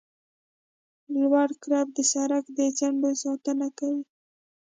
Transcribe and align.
لوړ 1.13 1.49
کرب 1.63 1.87
د 1.93 1.99
سرک 2.11 2.45
د 2.57 2.59
څنډو 2.77 3.11
ساتنه 3.23 3.67
کوي 3.77 4.03